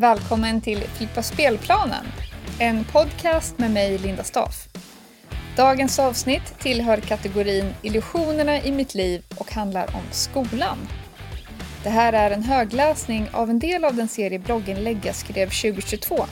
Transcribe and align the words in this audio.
Välkommen 0.00 0.60
till 0.60 0.78
Flippa 0.78 1.22
spelplanen, 1.22 2.04
en 2.58 2.84
podcast 2.84 3.58
med 3.58 3.70
mig 3.70 3.98
Linda 3.98 4.24
Staff. 4.24 4.68
Dagens 5.56 5.98
avsnitt 5.98 6.58
tillhör 6.58 6.96
kategorin 6.96 7.74
Illusionerna 7.82 8.62
i 8.62 8.72
mitt 8.72 8.94
liv 8.94 9.24
och 9.38 9.52
handlar 9.52 9.84
om 9.84 10.02
skolan. 10.10 10.78
Det 11.82 11.90
här 11.90 12.12
är 12.12 12.30
en 12.30 12.42
högläsning 12.42 13.28
av 13.32 13.50
en 13.50 13.58
del 13.58 13.84
av 13.84 13.94
den 13.94 14.08
serie 14.08 14.38
blogginlägg 14.38 14.98
jag 15.04 15.14
skrev 15.14 15.46
2022. 15.46 16.24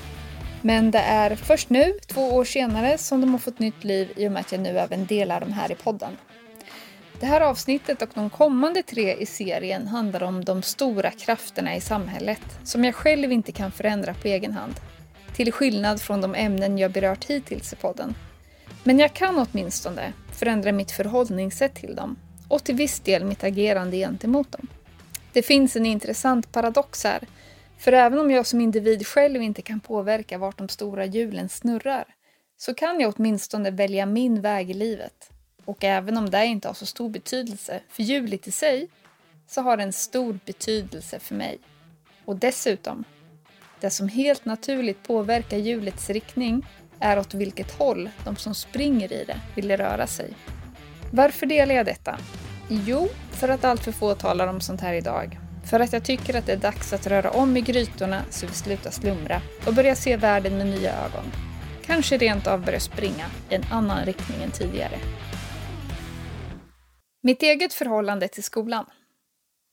Men 0.63 0.91
det 0.91 0.99
är 0.99 1.37
först 1.37 1.71
nu, 1.71 1.93
två 2.07 2.35
år 2.35 2.45
senare, 2.45 2.99
som 2.99 3.21
de 3.21 3.33
har 3.33 3.39
fått 3.39 3.59
nytt 3.59 3.85
liv 3.85 4.13
i 4.17 4.29
och 4.29 4.33
med 4.33 4.41
att 4.41 4.53
jag 4.53 4.61
nu 4.61 4.79
även 4.79 5.07
delar 5.07 5.41
dem 5.41 5.53
här 5.53 5.73
i 5.73 5.75
podden. 5.75 6.17
Det 7.21 7.27
här 7.27 7.41
avsnittet 7.41 8.03
och 8.03 8.09
de 8.15 8.31
kommande 8.31 8.83
tre 8.83 9.15
i 9.15 9.27
serien 9.27 9.87
handlar 9.87 10.23
om 10.23 10.45
de 10.45 10.63
stora 10.63 11.11
krafterna 11.11 11.77
i 11.77 11.81
samhället 11.81 12.41
som 12.65 12.85
jag 12.85 12.95
själv 12.95 13.33
inte 13.33 13.53
kan 13.53 13.73
förändra 13.73 14.15
på 14.15 14.29
egen 14.29 14.53
hand. 14.53 14.75
Till 15.37 15.53
skillnad 15.53 16.01
från 16.01 16.21
de 16.21 16.35
ämnen 16.35 16.79
jag 16.79 16.93
berört 16.93 17.25
hittills 17.25 17.73
i 17.73 17.77
podden. 17.77 18.15
Men 18.85 18.99
jag 18.99 19.15
kan 19.15 19.47
åtminstone 19.47 20.13
förändra 20.33 20.73
mitt 20.73 20.91
förhållningssätt 20.91 21.75
till 21.75 21.95
dem 21.95 22.17
och 22.49 22.65
till 22.65 22.75
viss 22.75 23.01
del 23.01 23.25
mitt 23.25 23.45
agerande 23.45 23.97
gentemot 23.97 24.53
dem. 24.53 24.67
Det 25.33 25.43
finns 25.43 25.77
en 25.77 25.87
intressant 25.87 26.53
paradox 26.53 27.05
här. 27.05 27.21
För 27.79 27.93
även 27.93 28.19
om 28.19 28.31
jag 28.31 28.47
som 28.47 28.61
individ 28.61 29.07
själv 29.07 29.43
inte 29.43 29.63
kan 29.63 29.81
påverka 29.81 30.39
vart 30.39 30.59
de 30.59 30.69
stora 30.69 31.05
hjulen 31.05 31.49
snurrar 31.49 32.05
så 32.57 32.75
kan 32.75 33.01
jag 33.01 33.15
åtminstone 33.17 33.71
välja 33.71 34.07
min 34.07 34.41
väg 34.41 34.71
i 34.71 34.75
livet 34.75 35.31
och 35.67 35.85
även 35.85 36.17
om 36.17 36.31
det 36.31 36.47
inte 36.47 36.69
har 36.69 36.75
så 36.75 36.87
stor 36.87 37.11
betydelse 37.11 37.81
för 37.89 38.03
hjulet 38.03 38.49
i 38.49 38.51
sig 38.51 38.89
så 39.47 39.61
har 39.63 39.77
det 39.77 39.83
en 39.83 39.93
stor 39.93 40.39
betydelse 40.47 41.19
för 41.19 41.35
mig. 41.35 41.59
Och 42.25 42.37
dessutom, 42.37 43.05
det 43.81 43.91
som 43.91 44.09
helt 44.09 44.45
naturligt 44.45 45.03
påverkar 45.03 45.57
hjulets 45.57 46.11
riktning 46.11 46.67
är 47.01 47.19
åt 47.19 47.35
vilket 47.35 47.73
håll 47.73 48.11
de 48.25 48.37
som 48.37 48.55
springer 48.55 49.13
i 49.13 49.25
det 49.25 49.41
vill 49.55 49.77
röra 49.77 50.07
sig. 50.07 50.35
Varför 51.13 51.47
delar 51.47 51.75
jag 51.75 51.87
detta? 51.87 52.19
Jo, 52.69 53.09
för 53.31 53.49
att 53.49 53.65
allt 53.65 53.85
för 53.85 53.93
få 53.93 54.15
talar 54.15 54.47
om 54.47 54.61
sånt 54.61 54.81
här 54.81 54.95
idag. 54.95 55.39
För 55.71 55.81
att 55.81 55.93
jag 55.93 56.05
tycker 56.05 56.37
att 56.39 56.47
det 56.47 56.53
är 56.53 56.57
dags 56.57 56.93
att 56.93 57.07
röra 57.07 57.31
om 57.31 57.57
i 57.57 57.61
grytorna 57.61 58.23
så 58.31 58.47
vi 58.47 58.53
slutar 58.53 58.91
slumra 58.91 59.41
och 59.67 59.75
börjar 59.75 59.95
se 59.95 60.17
världen 60.17 60.59
med 60.59 60.67
nya 60.67 60.93
ögon. 60.93 61.33
Kanske 61.87 62.19
rent 62.19 62.47
av 62.47 62.65
börja 62.65 62.81
springa 62.81 63.27
i 63.51 63.55
en 63.55 63.65
annan 63.71 64.05
riktning 64.05 64.43
än 64.43 64.51
tidigare. 64.51 64.99
Mitt 67.27 67.43
eget 67.43 67.75
förhållande 67.75 68.29
till 68.29 68.43
skolan. 68.43 68.87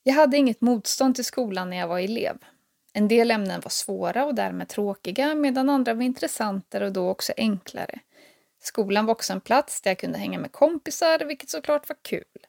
Jag 0.04 0.14
hade 0.14 0.38
inget 0.38 0.62
motstånd 0.62 1.16
till 1.16 1.26
skolan 1.26 1.70
när 1.70 1.78
jag 1.78 1.88
var 1.88 2.00
elev. 2.00 2.38
En 2.94 3.08
del 3.08 3.32
ämnen 3.32 3.62
var 3.62 3.70
svåra 3.70 4.26
och 4.26 4.36
därmed 4.36 4.70
tråkiga 4.70 5.36
medan 5.36 5.70
andra 5.70 5.94
var 5.94 6.02
intressantare 6.02 6.86
och 6.86 6.94
då 6.94 7.09
också 7.09 7.34
enklare. 7.38 8.00
Skolan 8.62 9.06
var 9.06 9.12
också 9.12 9.34
en 9.34 9.42
plats 9.42 9.81
där 9.81 9.92
jag 9.92 9.98
kunde 9.98 10.18
hänga 10.18 10.40
med 10.40 10.52
kompisar, 10.52 11.26
vilket 11.26 11.50
såklart 11.50 11.90
var 11.90 11.98
kul. 12.02 12.46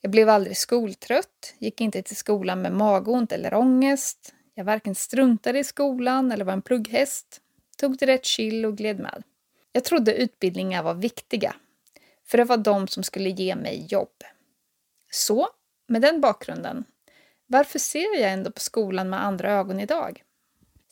Jag 0.00 0.10
blev 0.10 0.28
aldrig 0.28 0.56
skoltrött, 0.56 1.54
gick 1.58 1.80
inte 1.80 2.02
till 2.02 2.16
skolan 2.16 2.62
med 2.62 2.72
magont 2.72 3.32
eller 3.32 3.54
ångest. 3.54 4.34
Jag 4.54 4.64
varken 4.64 4.94
struntade 4.94 5.58
i 5.58 5.64
skolan 5.64 6.32
eller 6.32 6.44
var 6.44 6.52
en 6.52 6.62
plugghäst. 6.62 7.40
Tog 7.76 7.98
det 7.98 8.06
rätt 8.06 8.24
chill 8.24 8.66
och 8.66 8.76
gled 8.76 8.98
med. 8.98 9.22
Jag 9.72 9.84
trodde 9.84 10.14
utbildningar 10.14 10.82
var 10.82 10.94
viktiga, 10.94 11.54
för 12.26 12.38
det 12.38 12.44
var 12.44 12.56
de 12.56 12.88
som 12.88 13.02
skulle 13.02 13.30
ge 13.30 13.56
mig 13.56 13.86
jobb. 13.88 14.24
Så, 15.10 15.48
med 15.88 16.02
den 16.02 16.20
bakgrunden, 16.20 16.84
varför 17.46 17.78
ser 17.78 18.20
jag 18.20 18.32
ändå 18.32 18.52
på 18.52 18.60
skolan 18.60 19.10
med 19.10 19.24
andra 19.24 19.52
ögon 19.52 19.80
idag? 19.80 20.22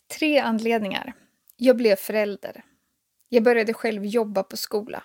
Tre 0.07 0.39
anledningar. 0.39 1.13
Jag 1.57 1.77
blev 1.77 1.95
förälder. 1.95 2.63
Jag 3.29 3.43
började 3.43 3.73
själv 3.73 4.05
jobba 4.05 4.43
på 4.43 4.57
skola. 4.57 5.03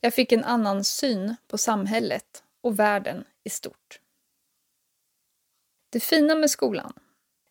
Jag 0.00 0.14
fick 0.14 0.32
en 0.32 0.44
annan 0.44 0.84
syn 0.84 1.36
på 1.48 1.58
samhället 1.58 2.44
och 2.60 2.78
världen 2.78 3.24
i 3.44 3.50
stort. 3.50 4.00
Det 5.92 6.00
fina 6.00 6.34
med 6.34 6.50
skolan. 6.50 6.92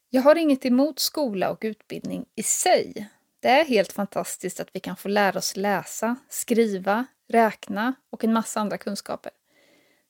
Jag 0.09 0.22
har 0.22 0.35
inget 0.35 0.66
emot 0.66 1.00
skola 1.00 1.51
och 1.51 1.59
utbildning 1.62 2.25
i 2.35 2.44
sig. 2.44 3.09
Det 3.39 3.47
är 3.47 3.66
helt 3.66 3.91
fantastiskt 3.91 4.59
att 4.59 4.69
vi 4.73 4.79
kan 4.79 4.95
få 4.95 5.07
lära 5.07 5.38
oss 5.38 5.56
läsa, 5.56 6.16
skriva, 6.29 7.06
räkna 7.28 7.94
och 8.09 8.23
en 8.23 8.34
massa 8.34 8.59
andra 8.59 8.78
kunskaper. 8.78 9.31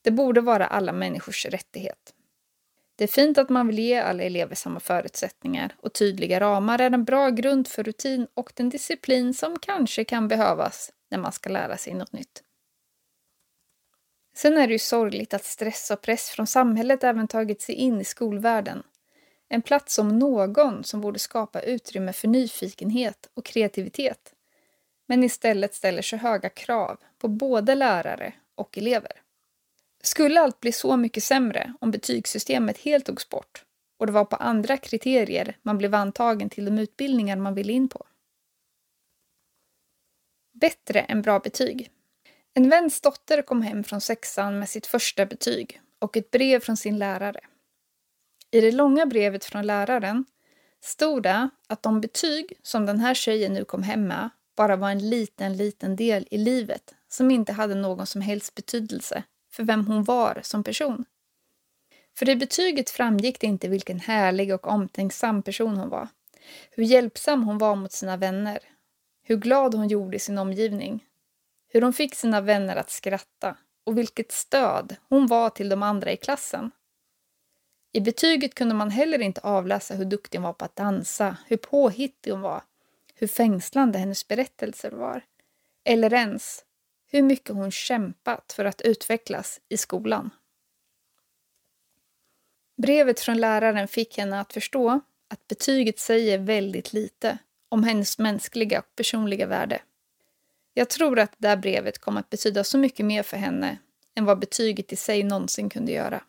Det 0.01 0.11
borde 0.11 0.41
vara 0.41 0.67
alla 0.67 0.91
människors 0.91 1.45
rättighet. 1.45 2.13
Det 2.95 3.03
är 3.03 3.07
fint 3.07 3.37
att 3.37 3.49
man 3.49 3.67
vill 3.67 3.79
ge 3.79 3.99
alla 3.99 4.23
elever 4.23 4.55
samma 4.55 4.79
förutsättningar 4.79 5.75
och 5.77 5.93
tydliga 5.93 6.39
ramar 6.39 6.81
är 6.81 6.91
en 6.91 7.03
bra 7.03 7.29
grund 7.29 7.67
för 7.67 7.83
rutin 7.83 8.27
och 8.33 8.51
den 8.55 8.69
disciplin 8.69 9.33
som 9.33 9.59
kanske 9.59 10.03
kan 10.03 10.27
behövas 10.27 10.91
när 11.11 11.17
man 11.17 11.31
ska 11.31 11.49
lära 11.49 11.77
sig 11.77 11.93
något 11.93 12.13
nytt. 12.13 12.43
Sen 14.35 14.57
är 14.57 14.67
det 14.67 14.73
ju 14.73 14.79
sorgligt 14.79 15.33
att 15.33 15.43
stress 15.43 15.91
och 15.91 16.01
press 16.01 16.29
från 16.29 16.47
samhället 16.47 17.03
även 17.03 17.27
tagit 17.27 17.61
sig 17.61 17.75
in 17.75 18.01
i 18.01 18.03
skolvärlden. 18.03 18.83
En 19.49 19.61
plats 19.61 19.95
som 19.95 20.19
någon 20.19 20.83
som 20.83 21.01
borde 21.01 21.19
skapa 21.19 21.61
utrymme 21.61 22.13
för 22.13 22.27
nyfikenhet 22.27 23.29
och 23.33 23.45
kreativitet. 23.45 24.33
Men 25.07 25.23
istället 25.23 25.73
ställer 25.73 26.01
så 26.01 26.15
höga 26.15 26.49
krav 26.49 26.97
på 27.17 27.27
både 27.27 27.75
lärare 27.75 28.33
och 28.55 28.77
elever. 28.77 29.11
Skulle 30.03 30.41
allt 30.41 30.59
bli 30.59 30.71
så 30.71 30.97
mycket 30.97 31.23
sämre 31.23 31.73
om 31.81 31.91
betygssystemet 31.91 32.77
helt 32.77 33.05
togs 33.05 33.29
bort 33.29 33.65
och 33.99 34.05
det 34.05 34.11
var 34.11 34.25
på 34.25 34.35
andra 34.35 34.77
kriterier 34.77 35.57
man 35.61 35.77
blev 35.77 35.95
antagen 35.95 36.49
till 36.49 36.65
de 36.65 36.79
utbildningar 36.79 37.37
man 37.37 37.53
ville 37.53 37.73
in 37.73 37.89
på? 37.89 38.05
Bättre 40.53 40.99
än 40.99 41.21
bra 41.21 41.39
betyg. 41.39 41.91
En 42.53 42.69
väns 42.69 43.01
dotter 43.01 43.41
kom 43.41 43.61
hem 43.61 43.83
från 43.83 44.01
sexan 44.01 44.59
med 44.59 44.69
sitt 44.69 44.87
första 44.87 45.25
betyg 45.25 45.81
och 45.99 46.17
ett 46.17 46.31
brev 46.31 46.59
från 46.59 46.77
sin 46.77 46.97
lärare. 46.97 47.39
I 48.51 48.61
det 48.61 48.71
långa 48.71 49.05
brevet 49.05 49.45
från 49.45 49.67
läraren 49.67 50.25
stod 50.81 51.23
det 51.23 51.49
att 51.67 51.83
de 51.83 52.01
betyg 52.01 52.53
som 52.61 52.85
den 52.85 52.99
här 52.99 53.13
tjejen 53.13 53.53
nu 53.53 53.65
kom 53.65 53.83
hem 53.83 54.07
med 54.07 54.29
bara 54.55 54.75
var 54.75 54.89
en 54.89 55.09
liten, 55.09 55.57
liten 55.57 55.95
del 55.95 56.27
i 56.31 56.37
livet 56.37 56.95
som 57.07 57.31
inte 57.31 57.53
hade 57.53 57.75
någon 57.75 58.05
som 58.05 58.21
helst 58.21 58.55
betydelse 58.55 59.23
för 59.59 59.63
vem 59.63 59.87
hon 59.87 60.03
var 60.03 60.39
som 60.43 60.63
person. 60.63 61.05
För 62.17 62.29
i 62.29 62.35
betyget 62.35 62.89
framgick 62.89 63.39
det 63.39 63.47
inte 63.47 63.67
vilken 63.67 63.99
härlig 63.99 64.53
och 64.53 64.67
omtänksam 64.67 65.43
person 65.43 65.77
hon 65.77 65.89
var. 65.89 66.07
Hur 66.71 66.83
hjälpsam 66.83 67.43
hon 67.43 67.57
var 67.57 67.75
mot 67.75 67.91
sina 67.91 68.17
vänner. 68.17 68.59
Hur 69.23 69.37
glad 69.37 69.75
hon 69.75 69.87
gjorde 69.87 70.17
i 70.17 70.19
sin 70.19 70.37
omgivning. 70.37 71.05
Hur 71.67 71.81
hon 71.81 71.93
fick 71.93 72.15
sina 72.15 72.41
vänner 72.41 72.75
att 72.75 72.89
skratta 72.89 73.57
och 73.83 73.97
vilket 73.97 74.31
stöd 74.31 74.95
hon 75.09 75.27
var 75.27 75.49
till 75.49 75.69
de 75.69 75.83
andra 75.83 76.11
i 76.11 76.17
klassen. 76.17 76.71
I 77.91 78.01
betyget 78.01 78.55
kunde 78.55 78.75
man 78.75 78.89
heller 78.89 79.19
inte 79.19 79.41
avläsa 79.41 79.93
hur 79.95 80.05
duktig 80.05 80.37
hon 80.37 80.43
var 80.43 80.53
på 80.53 80.65
att 80.65 80.75
dansa, 80.75 81.37
hur 81.47 81.57
påhittig 81.57 82.31
hon 82.31 82.41
var, 82.41 82.63
hur 83.15 83.27
fängslande 83.27 83.99
hennes 83.99 84.27
berättelser 84.27 84.91
var. 84.91 85.21
Eller 85.83 86.13
ens 86.13 86.65
hur 87.11 87.21
mycket 87.21 87.55
hon 87.55 87.71
kämpat 87.71 88.53
för 88.53 88.65
att 88.65 88.81
utvecklas 88.81 89.61
i 89.69 89.77
skolan. 89.77 90.29
Brevet 92.77 93.19
från 93.19 93.37
läraren 93.37 93.87
fick 93.87 94.17
henne 94.17 94.39
att 94.39 94.53
förstå 94.53 95.01
att 95.29 95.47
betyget 95.47 95.99
säger 95.99 96.37
väldigt 96.37 96.93
lite 96.93 97.37
om 97.69 97.83
hennes 97.83 98.19
mänskliga 98.19 98.79
och 98.79 98.95
personliga 98.95 99.47
värde. 99.47 99.81
Jag 100.73 100.89
tror 100.89 101.19
att 101.19 101.31
det 101.37 101.47
där 101.47 101.57
brevet 101.57 101.99
kom 101.99 102.17
att 102.17 102.29
betyda 102.29 102.63
så 102.63 102.77
mycket 102.77 103.05
mer 103.05 103.23
för 103.23 103.37
henne 103.37 103.77
än 104.15 104.25
vad 104.25 104.39
betyget 104.39 104.93
i 104.93 104.95
sig 104.95 105.23
någonsin 105.23 105.69
kunde 105.69 105.91
göra. 105.91 106.23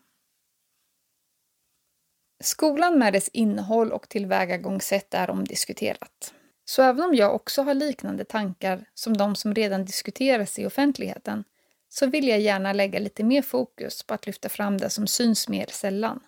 Skolan 2.43 2.99
med 2.99 3.13
dess 3.13 3.27
innehåll 3.27 3.91
och 3.91 4.09
tillvägagångssätt 4.09 5.13
är 5.13 5.29
omdiskuterat. 5.29 6.33
Så 6.71 6.81
även 6.81 7.03
om 7.03 7.15
jag 7.15 7.35
också 7.35 7.61
har 7.63 7.73
liknande 7.73 8.25
tankar 8.25 8.85
som 8.93 9.17
de 9.17 9.35
som 9.35 9.55
redan 9.55 9.85
diskuteras 9.85 10.59
i 10.59 10.65
offentligheten 10.65 11.43
så 11.89 12.05
vill 12.05 12.27
jag 12.27 12.39
gärna 12.39 12.73
lägga 12.73 12.99
lite 12.99 13.23
mer 13.23 13.41
fokus 13.41 14.03
på 14.03 14.13
att 14.13 14.25
lyfta 14.25 14.49
fram 14.49 14.77
det 14.77 14.89
som 14.89 15.07
syns 15.07 15.49
mer 15.49 15.65
sällan 15.65 16.19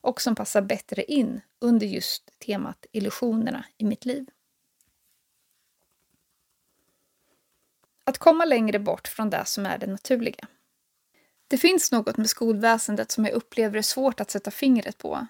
och 0.00 0.20
som 0.20 0.34
passar 0.34 0.62
bättre 0.62 1.02
in 1.04 1.40
under 1.58 1.86
just 1.86 2.38
temat 2.38 2.86
illusionerna 2.92 3.64
i 3.78 3.84
mitt 3.84 4.04
liv. 4.04 4.26
Att 8.04 8.18
komma 8.18 8.44
längre 8.44 8.78
bort 8.78 9.08
från 9.08 9.30
det 9.30 9.44
som 9.44 9.66
är 9.66 9.78
det 9.78 9.86
naturliga. 9.86 10.48
Det 11.48 11.58
finns 11.58 11.92
något 11.92 12.16
med 12.16 12.30
skolväsendet 12.30 13.10
som 13.10 13.24
jag 13.24 13.34
upplever 13.34 13.78
är 13.78 13.82
svårt 13.82 14.20
att 14.20 14.30
sätta 14.30 14.50
fingret 14.50 14.98
på. 14.98 15.26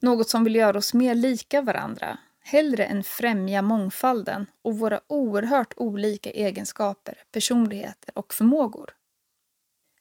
Något 0.00 0.28
som 0.28 0.44
vill 0.44 0.54
göra 0.54 0.78
oss 0.78 0.94
mer 0.94 1.14
lika 1.14 1.62
varandra 1.62 2.18
hellre 2.48 2.84
än 2.84 3.04
främja 3.04 3.62
mångfalden 3.62 4.46
och 4.62 4.78
våra 4.78 5.00
oerhört 5.06 5.74
olika 5.76 6.30
egenskaper, 6.30 7.22
personligheter 7.32 8.18
och 8.18 8.34
förmågor. 8.34 8.90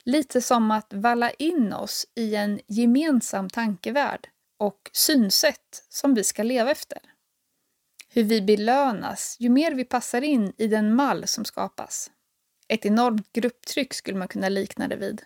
Lite 0.04 0.42
som 0.42 0.72
att 0.72 0.94
valla 0.94 1.32
in 1.32 1.74
oss 1.74 2.06
i 2.16 2.36
en 2.36 2.60
gemensam 2.68 3.50
tankevärld 3.50 4.30
och 4.58 4.90
synsätt 4.94 5.86
som 5.90 6.14
vi 6.14 6.24
ska 6.24 6.44
leva 6.44 6.72
efter. 6.72 7.00
Hur 8.10 8.24
vi 8.24 8.42
belönas 8.42 9.38
ju 9.40 9.50
mer 9.50 9.72
vi 9.72 9.86
passar 9.86 10.22
in 10.22 10.54
i 10.58 10.68
den 10.68 10.96
mall 10.96 11.28
som 11.28 11.46
skapas. 11.46 12.12
Ett 12.68 12.86
enormt 12.86 13.34
grupptryck 13.34 13.94
skulle 13.94 14.18
man 14.18 14.28
kunna 14.28 14.50
likna 14.50 14.88
det 14.88 14.96
vid, 14.96 15.22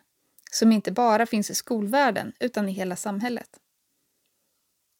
som 0.51 0.71
inte 0.71 0.91
bara 0.91 1.25
finns 1.25 1.49
i 1.49 1.55
skolvärlden 1.55 2.33
utan 2.39 2.69
i 2.69 2.71
hela 2.71 2.95
samhället. 2.95 3.59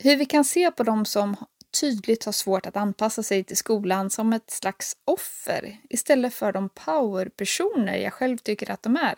Hur 0.04 0.16
vi 0.16 0.26
kan 0.26 0.46
se 0.46 0.72
på 0.72 0.84
dem 0.84 1.06
som 1.06 1.36
tydligt 1.72 2.26
har 2.26 2.32
svårt 2.32 2.66
att 2.66 2.78
anpassa 2.78 3.24
sig 3.24 3.44
till 3.44 3.58
skolan 3.58 4.10
som 4.10 4.34
ett 4.34 4.52
slags 4.52 4.98
offer 5.06 5.78
istället 5.90 6.34
för 6.34 6.52
de 6.52 6.70
powerpersoner 6.70 7.98
jag 7.98 8.14
själv 8.14 8.38
tycker 8.38 8.72
att 8.72 8.84
de 8.84 8.96
är. 8.96 9.16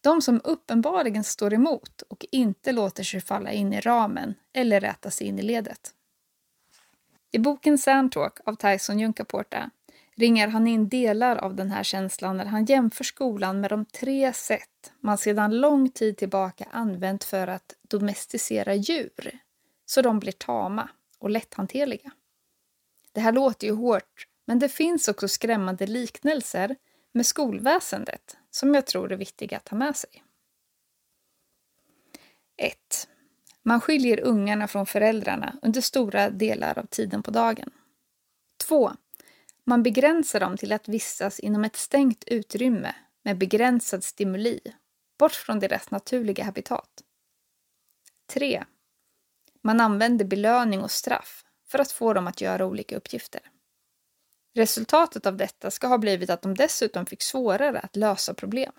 De 0.00 0.22
som 0.22 0.40
uppenbarligen 0.44 1.24
står 1.24 1.54
emot 1.54 2.02
och 2.02 2.26
inte 2.30 2.72
låter 2.72 3.04
sig 3.04 3.20
falla 3.20 3.52
in 3.52 3.72
i 3.72 3.80
ramen 3.80 4.34
eller 4.52 4.80
räta 4.80 5.10
sig 5.10 5.26
in 5.26 5.38
i 5.38 5.42
ledet. 5.42 5.92
I 7.30 7.38
boken 7.38 7.78
Sandtalk 7.78 8.38
av 8.44 8.54
Tyson 8.54 8.98
Junkaporta 8.98 9.70
ringar 10.16 10.48
han 10.48 10.66
in 10.66 10.88
delar 10.88 11.36
av 11.36 11.54
den 11.54 11.70
här 11.70 11.82
känslan 11.82 12.36
när 12.36 12.44
han 12.44 12.64
jämför 12.64 13.04
skolan 13.04 13.60
med 13.60 13.70
de 13.70 13.84
tre 13.84 14.32
sätt 14.32 14.92
man 15.00 15.18
sedan 15.18 15.60
lång 15.60 15.90
tid 15.90 16.16
tillbaka 16.16 16.66
använt 16.70 17.24
för 17.24 17.46
att 17.46 17.76
domesticera 17.88 18.74
djur, 18.74 19.38
så 19.86 20.02
de 20.02 20.18
blir 20.18 20.32
tama 20.32 20.88
och 21.26 21.30
lätthanterliga. 21.30 22.12
Det 23.12 23.20
här 23.20 23.32
låter 23.32 23.66
ju 23.66 23.72
hårt, 23.72 24.26
men 24.46 24.58
det 24.58 24.68
finns 24.68 25.08
också 25.08 25.28
skrämmande 25.28 25.86
liknelser 25.86 26.76
med 27.12 27.26
skolväsendet 27.26 28.36
som 28.50 28.74
jag 28.74 28.86
tror 28.86 29.12
är 29.12 29.16
viktiga 29.16 29.56
att 29.56 29.64
ta 29.64 29.76
med 29.76 29.96
sig. 29.96 30.24
1. 32.56 33.08
Man 33.62 33.80
skiljer 33.80 34.20
ungarna 34.20 34.68
från 34.68 34.86
föräldrarna 34.86 35.58
under 35.62 35.80
stora 35.80 36.30
delar 36.30 36.78
av 36.78 36.86
tiden 36.86 37.22
på 37.22 37.30
dagen. 37.30 37.70
2. 38.66 38.92
Man 39.64 39.82
begränsar 39.82 40.40
dem 40.40 40.56
till 40.56 40.72
att 40.72 40.88
vistas 40.88 41.40
inom 41.40 41.64
ett 41.64 41.76
stängt 41.76 42.24
utrymme 42.26 42.94
med 43.22 43.38
begränsad 43.38 44.04
stimuli, 44.04 44.60
bort 45.18 45.32
från 45.32 45.60
deras 45.60 45.90
naturliga 45.90 46.44
habitat. 46.44 47.02
3. 48.26 48.64
Man 49.66 49.80
använder 49.80 50.24
belöning 50.24 50.80
och 50.80 50.90
straff 50.90 51.44
för 51.68 51.78
att 51.78 51.92
få 51.92 52.12
dem 52.12 52.26
att 52.26 52.40
göra 52.40 52.66
olika 52.66 52.96
uppgifter. 52.96 53.40
Resultatet 54.54 55.26
av 55.26 55.36
detta 55.36 55.70
ska 55.70 55.86
ha 55.86 55.98
blivit 55.98 56.30
att 56.30 56.42
de 56.42 56.54
dessutom 56.54 57.06
fick 57.06 57.22
svårare 57.22 57.80
att 57.80 57.96
lösa 57.96 58.34
problem. 58.34 58.72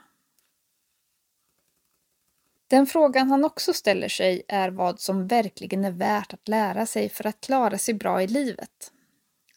Den 2.67 2.87
frågan 2.87 3.29
han 3.29 3.45
också 3.45 3.73
ställer 3.73 4.07
sig 4.07 4.43
är 4.47 4.69
vad 4.69 4.99
som 4.99 5.27
verkligen 5.27 5.85
är 5.85 5.91
värt 5.91 6.33
att 6.33 6.47
lära 6.47 6.85
sig 6.85 7.09
för 7.09 7.27
att 7.27 7.41
klara 7.41 7.77
sig 7.77 7.93
bra 7.93 8.21
i 8.21 8.27
livet. 8.27 8.91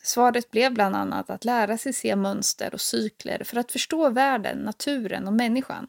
Svaret 0.03 0.51
blev 0.51 0.75
bland 0.75 0.97
annat 0.97 1.31
att 1.31 1.45
lära 1.45 1.79
sig 1.79 1.93
se 1.93 2.17
mönster 2.17 2.75
och 2.75 2.81
cykler 2.81 3.45
för 3.45 3.57
att 3.57 3.73
förstå 3.73 4.09
världen, 4.09 4.59
naturen 4.59 5.27
och 5.27 5.33
människan. 5.33 5.89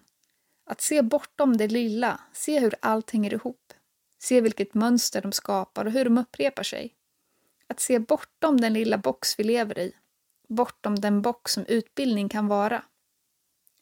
Att 0.66 0.82
se 0.82 1.02
bortom 1.02 1.58
det 1.58 1.68
lilla, 1.68 2.20
se 2.34 2.60
hur 2.60 2.76
allt 2.80 3.12
hänger 3.12 3.34
ihop. 3.34 3.74
Se 4.24 4.42
vilket 4.42 4.74
mönster 4.74 5.22
de 5.22 5.32
skapar 5.32 5.86
och 5.86 5.92
hur 5.92 6.06
de 6.06 6.18
upprepar 6.18 6.64
sig. 6.64 6.96
Att 7.68 7.80
se 7.80 8.00
bortom 8.00 8.62
den 8.62 8.74
lilla 8.74 8.98
box 8.98 9.40
vi 9.40 9.44
lever 9.44 9.80
i. 9.80 9.96
Bortom 10.48 10.96
den 10.96 11.22
box 11.22 11.52
som 11.52 11.66
utbildning 11.66 12.30
kan 12.30 12.48
vara. 12.48 12.84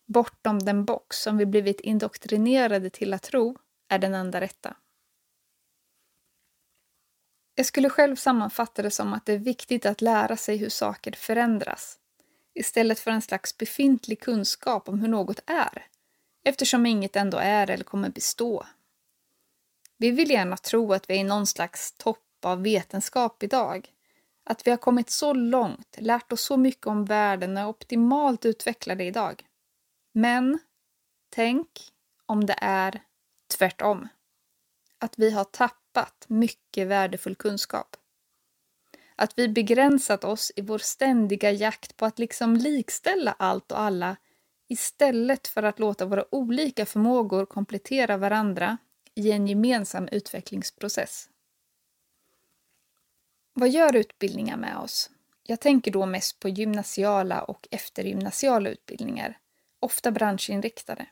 Bortom 0.06 0.60
den 0.60 0.86
box 0.86 1.18
som 1.18 1.38
vi 1.38 1.46
blivit 1.46 1.80
indoktrinerade 1.80 2.90
till 2.90 3.14
att 3.14 3.24
tro 3.24 3.58
är 3.88 4.00
den 4.00 4.14
enda 4.14 4.42
rätta. 4.42 4.76
Jag 7.56 7.66
skulle 7.66 7.90
själv 7.90 8.16
sammanfatta 8.16 8.82
det 8.82 8.92
som 8.92 9.14
att 9.14 9.26
det 9.26 9.34
är 9.34 9.38
viktigt 9.38 9.86
att 9.86 10.02
lära 10.02 10.38
sig 10.38 10.58
hur 10.58 10.70
saker 10.70 11.12
förändras 11.12 12.00
istället 12.54 13.00
för 13.00 13.12
en 13.12 13.22
slags 13.22 13.58
befintlig 13.58 14.20
kunskap 14.20 14.90
om 14.90 15.00
hur 15.00 15.08
något 15.08 15.40
är 15.46 15.86
eftersom 16.44 16.86
inget 16.86 17.16
ändå 17.16 17.38
är 17.38 17.70
eller 17.70 17.84
kommer 17.84 18.10
bestå. 18.10 18.66
Vi 20.02 20.12
vill 20.12 20.30
gärna 20.30 20.58
tro 20.58 20.94
att 20.94 21.10
vi 21.10 21.16
är 21.16 21.20
i 21.20 21.24
någon 21.24 21.48
slags 21.48 21.92
topp 21.92 22.46
av 22.46 22.64
vetenskap 22.64 23.44
idag. 23.44 23.90
Att 24.44 24.68
vi 24.68 24.72
har 24.72 24.78
kommit 24.78 25.10
så 25.10 25.34
långt, 25.34 25.96
lärt 26.00 26.32
oss 26.32 26.42
så 26.42 26.58
mycket 26.58 26.88
om 26.88 27.06
världen 27.06 27.58
och 27.58 27.64
är 27.64 27.68
optimalt 27.68 28.46
utvecklade 28.46 29.04
idag. 29.04 29.44
Men 30.14 30.60
tänk 31.30 31.68
om 32.26 32.46
det 32.46 32.56
är 32.62 33.02
tvärtom. 33.58 34.08
Att 35.00 35.14
vi 35.18 35.32
har 35.32 35.44
tappat 35.44 36.26
mycket 36.28 36.88
värdefull 36.88 37.36
kunskap. 37.36 37.96
Att 39.16 39.34
vi 39.36 39.50
begränsat 39.50 40.24
oss 40.24 40.52
i 40.56 40.62
vår 40.62 40.78
ständiga 40.78 41.52
jakt 41.52 41.98
på 41.98 42.06
att 42.06 42.20
liksom 42.20 42.56
likställa 42.56 43.32
allt 43.40 43.72
och 43.72 43.80
alla 43.80 44.18
istället 44.68 45.48
för 45.48 45.64
att 45.64 45.80
låta 45.80 46.06
våra 46.06 46.36
olika 46.36 46.86
förmågor 46.86 47.46
komplettera 47.46 48.18
varandra 48.18 48.78
i 49.20 49.32
en 49.32 49.48
gemensam 49.48 50.08
utvecklingsprocess. 50.12 51.30
Vad 53.54 53.70
gör 53.70 53.96
utbildningar 53.96 54.58
med 54.58 54.78
oss? 54.78 55.10
Jag 55.44 55.60
tänker 55.60 55.92
då 55.92 56.06
mest 56.06 56.40
på 56.40 56.50
gymnasiala 56.50 57.42
och 57.42 57.68
eftergymnasiala 57.72 58.70
utbildningar, 58.70 59.38
ofta 59.80 60.12
branschinriktade. 60.12 61.06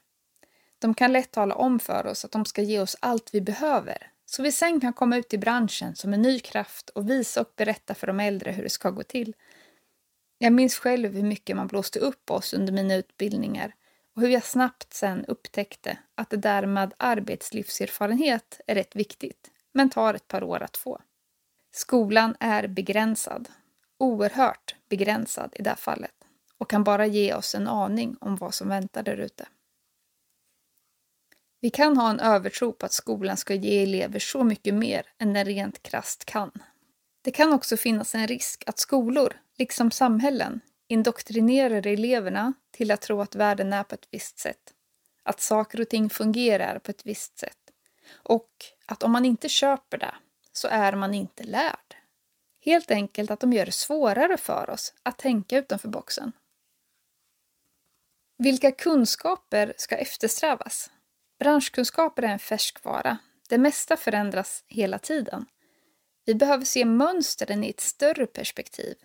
De 0.79 0.93
kan 0.93 1.13
lätt 1.13 1.31
tala 1.31 1.55
om 1.55 1.79
för 1.79 2.07
oss 2.07 2.25
att 2.25 2.31
de 2.31 2.45
ska 2.45 2.61
ge 2.61 2.79
oss 2.79 2.95
allt 2.99 3.29
vi 3.33 3.41
behöver, 3.41 4.11
så 4.25 4.43
vi 4.43 4.51
sen 4.51 4.81
kan 4.81 4.93
komma 4.93 5.17
ut 5.17 5.33
i 5.33 5.37
branschen 5.37 5.95
som 5.95 6.13
en 6.13 6.21
ny 6.21 6.39
kraft 6.39 6.89
och 6.89 7.09
visa 7.09 7.41
och 7.41 7.53
berätta 7.55 7.95
för 7.95 8.07
de 8.07 8.19
äldre 8.19 8.51
hur 8.51 8.63
det 8.63 8.69
ska 8.69 8.89
gå 8.89 9.03
till. 9.03 9.35
Jag 10.37 10.53
minns 10.53 10.77
själv 10.77 11.13
hur 11.13 11.23
mycket 11.23 11.55
man 11.55 11.67
blåste 11.67 11.99
upp 11.99 12.31
oss 12.31 12.53
under 12.53 12.73
mina 12.73 12.95
utbildningar 12.95 13.73
och 14.17 14.23
hur 14.23 14.29
jag 14.29 14.43
snabbt 14.43 14.93
sen 14.93 15.25
upptäckte 15.25 15.97
att 16.15 16.29
det 16.29 16.37
där 16.37 16.65
med 16.65 16.93
arbetslivserfarenhet 16.97 18.61
är 18.67 18.75
rätt 18.75 18.95
viktigt, 18.95 19.51
men 19.73 19.89
tar 19.89 20.13
ett 20.13 20.27
par 20.27 20.43
år 20.43 20.63
att 20.63 20.77
få. 20.77 21.01
Skolan 21.71 22.35
är 22.39 22.67
begränsad, 22.67 23.49
oerhört 23.97 24.75
begränsad 24.89 25.53
i 25.55 25.61
det 25.63 25.69
här 25.69 25.77
fallet 25.77 26.11
och 26.57 26.69
kan 26.69 26.83
bara 26.83 27.05
ge 27.05 27.33
oss 27.33 27.55
en 27.55 27.67
aning 27.67 28.15
om 28.21 28.35
vad 28.35 28.53
som 28.53 28.69
väntar 28.69 29.03
där 29.03 29.17
ute. 29.17 29.47
Vi 31.59 31.69
kan 31.69 31.97
ha 31.97 32.09
en 32.09 32.19
övertro 32.19 32.71
på 32.73 32.85
att 32.85 32.93
skolan 32.93 33.37
ska 33.37 33.53
ge 33.53 33.83
elever 33.83 34.19
så 34.19 34.43
mycket 34.43 34.73
mer 34.73 35.05
än 35.17 35.33
den 35.33 35.45
rent 35.45 35.83
krast 35.83 36.25
kan. 36.25 36.51
Det 37.21 37.31
kan 37.31 37.53
också 37.53 37.77
finnas 37.77 38.15
en 38.15 38.27
risk 38.27 38.63
att 38.67 38.79
skolor, 38.79 39.33
liksom 39.57 39.91
samhällen, 39.91 40.61
indoktrinerar 40.87 41.87
eleverna 41.87 42.53
till 42.71 42.91
att 42.91 43.01
tro 43.01 43.21
att 43.21 43.35
världen 43.35 43.73
är 43.73 43.83
på 43.83 43.95
ett 43.95 44.07
visst 44.11 44.39
sätt. 44.39 44.73
Att 45.23 45.41
saker 45.41 45.81
och 45.81 45.89
ting 45.89 46.09
fungerar 46.09 46.79
på 46.79 46.91
ett 46.91 47.05
visst 47.05 47.39
sätt. 47.39 47.71
Och 48.11 48.49
att 48.85 49.03
om 49.03 49.11
man 49.11 49.25
inte 49.25 49.49
köper 49.49 49.97
det 49.97 50.15
så 50.51 50.67
är 50.67 50.93
man 50.93 51.13
inte 51.13 51.43
lärd. 51.43 51.95
Helt 52.59 52.91
enkelt 52.91 53.31
att 53.31 53.39
de 53.39 53.53
gör 53.53 53.65
det 53.65 53.71
svårare 53.71 54.37
för 54.37 54.69
oss 54.69 54.93
att 55.03 55.17
tänka 55.17 55.57
utanför 55.57 55.89
boxen. 55.89 56.31
Vilka 58.37 58.71
kunskaper 58.71 59.73
ska 59.77 59.95
eftersträvas? 59.95 60.89
Branschkunskaper 61.39 62.23
är 62.23 62.27
en 62.27 62.39
färskvara. 62.39 63.17
Det 63.49 63.57
mesta 63.57 63.97
förändras 63.97 64.63
hela 64.67 64.99
tiden. 64.99 65.45
Vi 66.25 66.35
behöver 66.35 66.65
se 66.65 66.85
mönstren 66.85 67.63
i 67.63 67.69
ett 67.69 67.79
större 67.79 68.25
perspektiv. 68.25 68.95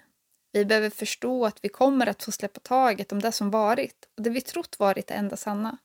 Vi 0.53 0.65
behöver 0.65 0.91
förstå 0.91 1.47
att 1.47 1.59
vi 1.63 1.69
kommer 1.69 2.07
att 2.07 2.23
få 2.23 2.33
släppa 2.33 2.61
taget 2.61 3.13
om 3.13 3.19
det 3.21 3.33
som 3.33 3.51
varit 3.51 4.09
och 4.17 4.23
det 4.23 4.31
vi 4.31 4.41
trott 4.41 4.79
varit 4.79 5.07
det 5.07 5.15
enda 5.15 5.37
sanna. 5.37 5.79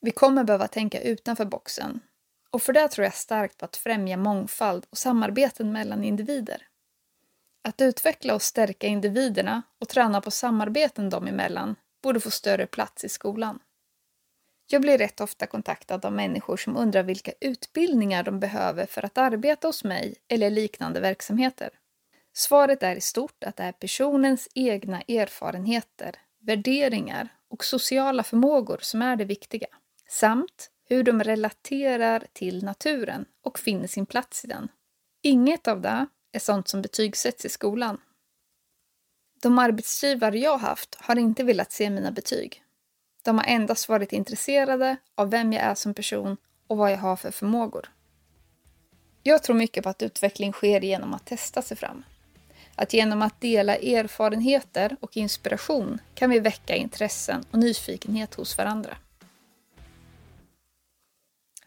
Vi 0.00 0.10
kommer 0.10 0.44
behöva 0.44 0.68
tänka 0.68 1.00
utanför 1.00 1.44
boxen. 1.44 2.00
Och 2.50 2.62
för 2.62 2.72
det 2.72 2.88
tror 2.88 3.04
jag 3.04 3.14
starkt 3.14 3.58
på 3.58 3.64
att 3.64 3.76
främja 3.76 4.16
mångfald 4.16 4.86
och 4.90 4.98
samarbeten 4.98 5.72
mellan 5.72 6.04
individer. 6.04 6.66
Att 7.64 7.80
utveckla 7.80 8.34
och 8.34 8.42
stärka 8.42 8.86
individerna 8.86 9.62
och 9.80 9.88
träna 9.88 10.20
på 10.20 10.30
samarbeten 10.30 11.10
dem 11.10 11.26
emellan 11.26 11.76
borde 12.02 12.20
få 12.20 12.30
större 12.30 12.66
plats 12.66 13.04
i 13.04 13.08
skolan. 13.08 13.58
Jag 14.66 14.82
blir 14.82 14.98
rätt 14.98 15.20
ofta 15.20 15.46
kontaktad 15.46 16.06
av 16.06 16.12
människor 16.12 16.56
som 16.56 16.76
undrar 16.76 17.02
vilka 17.02 17.32
utbildningar 17.40 18.22
de 18.22 18.40
behöver 18.40 18.86
för 18.86 19.04
att 19.04 19.18
arbeta 19.18 19.68
hos 19.68 19.84
mig 19.84 20.14
eller 20.28 20.50
liknande 20.50 21.00
verksamheter. 21.00 21.70
Svaret 22.32 22.82
är 22.82 22.96
i 22.96 23.00
stort 23.00 23.44
att 23.44 23.56
det 23.56 23.62
är 23.62 23.72
personens 23.72 24.48
egna 24.54 25.00
erfarenheter, 25.00 26.16
värderingar 26.40 27.28
och 27.48 27.64
sociala 27.64 28.22
förmågor 28.22 28.78
som 28.82 29.02
är 29.02 29.16
det 29.16 29.24
viktiga. 29.24 29.66
Samt 30.08 30.70
hur 30.84 31.02
de 31.02 31.22
relaterar 31.22 32.24
till 32.32 32.64
naturen 32.64 33.24
och 33.42 33.58
finner 33.58 33.86
sin 33.86 34.06
plats 34.06 34.44
i 34.44 34.48
den. 34.48 34.68
Inget 35.22 35.68
av 35.68 35.80
det 35.80 36.06
är 36.32 36.38
sånt 36.38 36.68
som 36.68 36.82
betygsätts 36.82 37.44
i 37.44 37.48
skolan. 37.48 38.00
De 39.42 39.58
arbetsgivare 39.58 40.38
jag 40.38 40.58
haft 40.58 40.94
har 40.94 41.18
inte 41.18 41.44
velat 41.44 41.72
se 41.72 41.90
mina 41.90 42.10
betyg. 42.10 42.62
De 43.24 43.38
har 43.38 43.44
endast 43.46 43.88
varit 43.88 44.12
intresserade 44.12 44.96
av 45.14 45.30
vem 45.30 45.52
jag 45.52 45.62
är 45.62 45.74
som 45.74 45.94
person 45.94 46.36
och 46.66 46.76
vad 46.76 46.92
jag 46.92 46.98
har 46.98 47.16
för 47.16 47.30
förmågor. 47.30 47.92
Jag 49.22 49.42
tror 49.42 49.56
mycket 49.56 49.82
på 49.82 49.88
att 49.88 50.02
utveckling 50.02 50.52
sker 50.52 50.80
genom 50.80 51.14
att 51.14 51.26
testa 51.26 51.62
sig 51.62 51.76
fram 51.76 52.04
att 52.82 52.92
genom 52.92 53.22
att 53.22 53.40
dela 53.40 53.76
erfarenheter 53.76 54.96
och 55.00 55.16
inspiration 55.16 56.00
kan 56.14 56.30
vi 56.30 56.40
väcka 56.40 56.76
intressen 56.76 57.44
och 57.50 57.58
nyfikenhet 57.58 58.34
hos 58.34 58.58
varandra. 58.58 58.96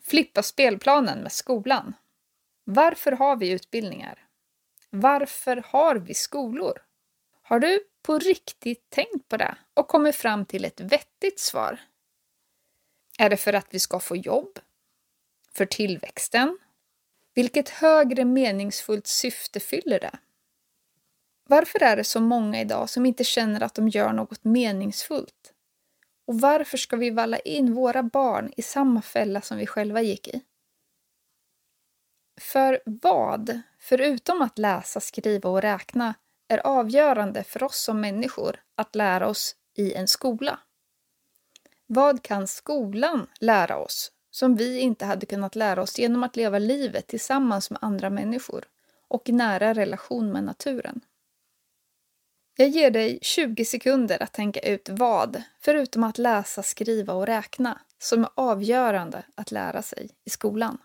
Flippa 0.01 0.43
spelplanen 0.43 1.19
med 1.19 1.31
skolan. 1.31 1.93
Varför 2.63 3.11
har 3.11 3.35
vi 3.35 3.49
utbildningar? 3.49 4.27
Varför 4.89 5.63
har 5.67 5.95
vi 5.95 6.13
skolor? 6.13 6.81
Har 7.41 7.59
du 7.59 7.83
på 8.01 8.19
riktigt 8.19 8.89
tänkt 8.89 9.27
på 9.29 9.37
det 9.37 9.55
och 9.73 9.87
kommit 9.87 10.15
fram 10.15 10.45
till 10.45 10.65
ett 10.65 10.81
vettigt 10.81 11.39
svar? 11.39 11.79
Är 13.17 13.29
det 13.29 13.37
för 13.37 13.53
att 13.53 13.67
vi 13.69 13.79
ska 13.79 13.99
få 13.99 14.15
jobb? 14.15 14.59
För 15.53 15.65
tillväxten? 15.65 16.57
Vilket 17.33 17.69
högre 17.69 18.25
meningsfullt 18.25 19.07
syfte 19.07 19.59
fyller 19.59 19.99
det? 19.99 20.19
Varför 21.47 21.83
är 21.83 21.95
det 21.95 22.03
så 22.03 22.21
många 22.21 22.61
idag 22.61 22.89
som 22.89 23.05
inte 23.05 23.23
känner 23.23 23.63
att 23.63 23.75
de 23.75 23.89
gör 23.89 24.13
något 24.13 24.43
meningsfullt? 24.43 25.53
Och 26.27 26.39
varför 26.39 26.77
ska 26.77 26.95
vi 26.95 27.09
valla 27.09 27.39
in 27.39 27.73
våra 27.73 28.03
barn 28.03 28.51
i 28.57 28.61
samma 28.61 29.01
fälla 29.01 29.41
som 29.41 29.57
vi 29.57 29.67
själva 29.67 30.01
gick 30.01 30.27
i? 30.27 30.41
För 32.41 32.81
vad, 32.85 33.61
förutom 33.79 34.41
att 34.41 34.57
läsa, 34.57 34.99
skriva 34.99 35.49
och 35.49 35.61
räkna, 35.61 36.13
är 36.47 36.57
avgörande 36.57 37.43
för 37.43 37.63
oss 37.63 37.83
som 37.83 38.01
människor 38.01 38.59
att 38.75 38.95
lära 38.95 39.27
oss 39.27 39.55
i 39.73 39.93
en 39.93 40.07
skola? 40.07 40.59
Vad 41.87 42.23
kan 42.23 42.47
skolan 42.47 43.27
lära 43.39 43.77
oss 43.77 44.11
som 44.31 44.55
vi 44.55 44.79
inte 44.79 45.05
hade 45.05 45.25
kunnat 45.25 45.55
lära 45.55 45.81
oss 45.81 45.99
genom 45.99 46.23
att 46.23 46.35
leva 46.35 46.59
livet 46.59 47.07
tillsammans 47.07 47.69
med 47.69 47.79
andra 47.81 48.09
människor 48.09 48.65
och 49.07 49.29
i 49.29 49.31
nära 49.31 49.73
relation 49.73 50.31
med 50.31 50.43
naturen? 50.43 51.01
Jag 52.57 52.69
ger 52.69 52.91
dig 52.91 53.19
20 53.21 53.65
sekunder 53.65 54.23
att 54.23 54.33
tänka 54.33 54.59
ut 54.59 54.89
vad, 54.89 55.43
förutom 55.61 56.03
att 56.03 56.17
läsa, 56.17 56.63
skriva 56.63 57.13
och 57.13 57.25
räkna, 57.25 57.81
som 57.99 58.23
är 58.23 58.29
avgörande 58.35 59.23
att 59.35 59.51
lära 59.51 59.81
sig 59.81 60.09
i 60.25 60.29
skolan. 60.29 60.77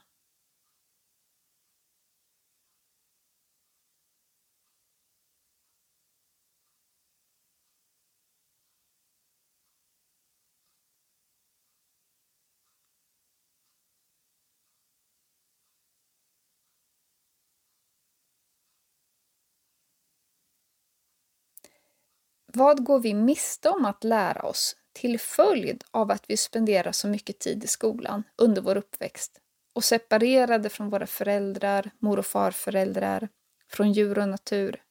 Vad 22.53 22.85
går 22.85 23.01
vi 23.01 23.15
miste 23.15 23.69
om 23.71 23.85
att 23.85 24.05
lära 24.05 24.43
oss 24.43 24.77
till 24.93 25.21
följd 25.21 25.85
av 25.91 26.11
att 26.11 26.25
vi 26.29 26.37
spenderar 26.37 26.93
så 26.93 27.09
mycket 27.09 27.39
tid 27.39 27.65
i 27.65 27.67
skolan 27.67 28.23
under 28.37 28.63
vår 28.63 28.77
uppväxt 28.77 29.41
och 29.75 29.85
separerade 29.85 30.69
från 30.69 30.91
våra 30.91 31.07
föräldrar, 31.07 31.91
mor 31.99 32.19
och 32.19 32.27
farföräldrar, 32.27 33.29
från 33.69 33.93
djur 33.93 34.19
och 34.19 34.29
natur? 34.29 34.83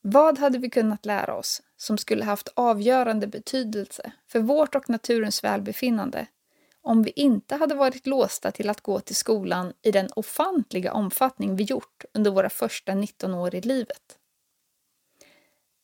Vad 0.00 0.38
hade 0.38 0.58
vi 0.58 0.70
kunnat 0.70 1.06
lära 1.06 1.36
oss 1.36 1.62
som 1.76 1.98
skulle 1.98 2.24
haft 2.24 2.48
avgörande 2.54 3.26
betydelse 3.26 4.12
för 4.26 4.40
vårt 4.40 4.74
och 4.74 4.90
naturens 4.90 5.44
välbefinnande 5.44 6.26
om 6.82 7.02
vi 7.02 7.10
inte 7.10 7.56
hade 7.56 7.74
varit 7.74 8.06
låsta 8.06 8.50
till 8.50 8.70
att 8.70 8.80
gå 8.80 9.00
till 9.00 9.16
skolan 9.16 9.72
i 9.82 9.90
den 9.90 10.08
ofantliga 10.16 10.92
omfattning 10.92 11.56
vi 11.56 11.64
gjort 11.64 12.04
under 12.14 12.30
våra 12.30 12.50
första 12.50 12.94
19 12.94 13.34
år 13.34 13.54
i 13.54 13.60
livet? 13.60 14.17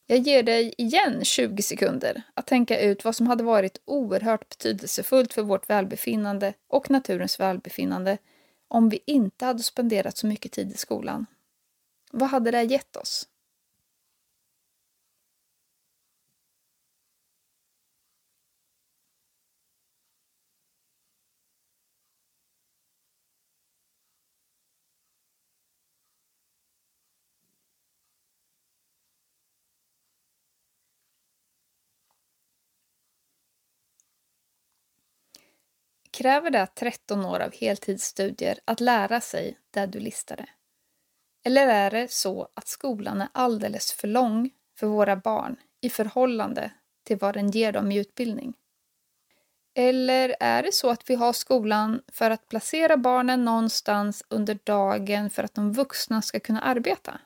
Jag 0.07 0.19
ger 0.19 0.43
dig 0.43 0.75
igen 0.79 1.25
20 1.25 1.63
sekunder 1.63 2.23
att 2.35 2.47
tänka 2.47 2.81
ut 2.81 3.05
vad 3.05 3.17
som 3.17 3.27
hade 3.27 3.45
varit 3.45 3.83
oerhört 3.85 4.49
betydelsefullt 4.49 5.33
för 5.33 5.43
vårt 5.43 5.71
välbefinnande 5.71 6.55
och 6.69 6.91
naturens 6.91 7.41
välbefinnande 7.41 8.19
om 8.69 8.89
vi 8.89 9.01
inte 9.07 9.45
hade 9.45 9.63
spenderat 9.63 10.17
så 10.17 10.27
mycket 10.27 10.53
tid 10.53 10.73
i 10.73 10.77
skolan. 10.77 11.27
Vad 12.11 12.29
hade 12.29 12.51
det 12.51 12.63
gett 12.63 12.97
oss? 12.97 13.29
Kräver 36.15 36.51
det 36.51 36.67
13 36.67 37.25
år 37.25 37.41
av 37.41 37.53
heltidsstudier 37.55 38.59
att 38.65 38.81
lära 38.81 39.21
sig 39.21 39.59
det 39.71 39.87
du 39.87 40.01
listade? 40.01 40.47
Eller 41.45 41.69
är 41.69 41.91
det 41.91 42.11
så 42.11 42.49
att 42.55 42.69
skolan 42.69 43.21
är 43.21 43.29
alldeles 43.33 43.93
för 43.93 44.09
lång 44.09 44.51
för 44.79 44.87
våra 44.87 45.17
barn 45.17 45.57
i 45.81 45.91
förhållande 45.91 46.71
till 47.05 47.17
vad 47.17 47.35
den 47.35 47.51
ger 47.51 47.73
dem 47.73 47.93
i 47.93 47.99
utbildning? 47.99 48.55
Eller 49.75 50.37
är 50.41 50.63
det 50.63 50.75
så 50.75 50.91
att 50.91 51.11
vi 51.11 51.15
har 51.15 51.33
skolan 51.33 52.03
för 52.13 52.31
att 52.31 52.49
placera 52.49 52.97
barnen 52.97 53.45
någonstans 53.45 54.25
under 54.29 54.59
dagen 54.65 55.31
för 55.31 55.45
att 55.45 55.55
de 55.55 55.73
vuxna 55.73 56.23
ska 56.23 56.41
kunna 56.41 56.61
arbeta? 56.61 57.21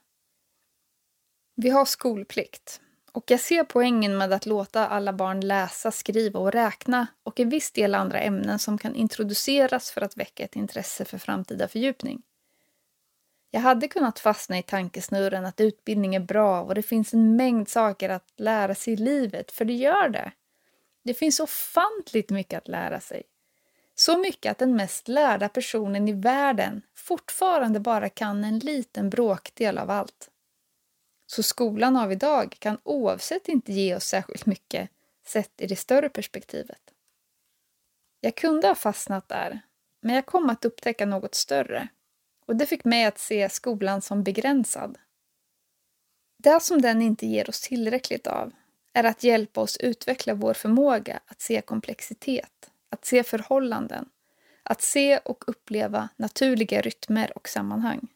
Vi 1.56 1.70
har 1.70 1.84
skolplikt. 1.84 2.80
Och 3.12 3.30
jag 3.30 3.40
ser 3.40 3.64
poängen 3.64 4.16
med 4.16 4.32
att 4.32 4.46
låta 4.46 4.88
alla 4.88 5.12
barn 5.12 5.40
läsa, 5.40 5.90
skriva 5.90 6.40
och 6.40 6.52
räkna 6.52 7.06
och 7.22 7.40
en 7.40 7.48
viss 7.48 7.72
del 7.72 7.94
andra 7.94 8.20
ämnen 8.20 8.58
som 8.58 8.78
kan 8.78 8.94
introduceras 8.94 9.90
för 9.90 10.00
att 10.00 10.16
väcka 10.16 10.44
ett 10.44 10.56
intresse 10.56 11.04
för 11.04 11.18
framtida 11.18 11.68
fördjupning. 11.68 12.22
Jag 13.50 13.60
hade 13.60 13.88
kunnat 13.88 14.18
fastna 14.18 14.58
i 14.58 14.62
tankesnurren 14.62 15.46
att 15.46 15.60
utbildning 15.60 16.14
är 16.14 16.20
bra 16.20 16.62
och 16.62 16.74
det 16.74 16.82
finns 16.82 17.14
en 17.14 17.36
mängd 17.36 17.68
saker 17.68 18.08
att 18.08 18.32
lära 18.36 18.74
sig 18.74 18.92
i 18.92 18.96
livet, 18.96 19.52
för 19.52 19.64
det 19.64 19.72
gör 19.72 20.08
det. 20.08 20.32
Det 21.04 21.14
finns 21.14 21.40
ofantligt 21.40 22.30
mycket 22.30 22.58
att 22.58 22.68
lära 22.68 23.00
sig. 23.00 23.22
Så 23.94 24.18
mycket 24.18 24.50
att 24.50 24.58
den 24.58 24.76
mest 24.76 25.08
lärda 25.08 25.48
personen 25.48 26.08
i 26.08 26.12
världen 26.12 26.82
fortfarande 26.94 27.80
bara 27.80 28.08
kan 28.08 28.44
en 28.44 28.58
liten 28.58 29.10
bråkdel 29.10 29.78
av 29.78 29.90
allt. 29.90 30.30
Så 31.30 31.42
skolan 31.42 31.96
av 31.96 32.12
idag 32.12 32.56
kan 32.58 32.78
oavsett 32.82 33.48
inte 33.48 33.72
ge 33.72 33.94
oss 33.94 34.04
särskilt 34.04 34.46
mycket 34.46 34.90
sett 35.26 35.60
i 35.60 35.66
det 35.66 35.76
större 35.76 36.08
perspektivet. 36.08 36.80
Jag 38.20 38.34
kunde 38.34 38.68
ha 38.68 38.74
fastnat 38.74 39.28
där, 39.28 39.60
men 40.00 40.14
jag 40.14 40.26
kom 40.26 40.50
att 40.50 40.64
upptäcka 40.64 41.06
något 41.06 41.34
större 41.34 41.88
och 42.46 42.56
det 42.56 42.66
fick 42.66 42.84
mig 42.84 43.04
att 43.04 43.18
se 43.18 43.48
skolan 43.48 44.02
som 44.02 44.22
begränsad. 44.22 44.98
Det 46.38 46.62
som 46.62 46.82
den 46.82 47.02
inte 47.02 47.26
ger 47.26 47.48
oss 47.48 47.60
tillräckligt 47.60 48.26
av 48.26 48.52
är 48.92 49.04
att 49.04 49.24
hjälpa 49.24 49.60
oss 49.60 49.76
utveckla 49.76 50.34
vår 50.34 50.54
förmåga 50.54 51.20
att 51.26 51.40
se 51.40 51.60
komplexitet, 51.60 52.70
att 52.90 53.04
se 53.04 53.22
förhållanden, 53.22 54.08
att 54.62 54.82
se 54.82 55.18
och 55.18 55.44
uppleva 55.46 56.08
naturliga 56.16 56.80
rytmer 56.80 57.32
och 57.36 57.48
sammanhang. 57.48 58.08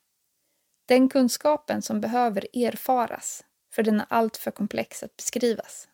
Den 0.87 1.09
kunskapen 1.09 1.83
som 1.83 2.01
behöver 2.01 2.47
erfaras, 2.53 3.45
för 3.75 3.83
den 3.83 4.01
är 4.01 4.07
alltför 4.09 4.51
komplex 4.51 5.03
att 5.03 5.17
beskrivas. 5.17 5.89